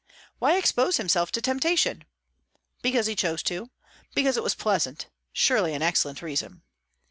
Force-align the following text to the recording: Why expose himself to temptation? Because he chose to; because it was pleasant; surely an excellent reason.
Why 0.39 0.57
expose 0.57 0.97
himself 0.97 1.31
to 1.33 1.43
temptation? 1.43 2.05
Because 2.81 3.05
he 3.05 3.15
chose 3.15 3.43
to; 3.43 3.69
because 4.15 4.35
it 4.35 4.41
was 4.41 4.55
pleasant; 4.55 5.05
surely 5.31 5.75
an 5.75 5.83
excellent 5.83 6.23
reason. 6.23 6.63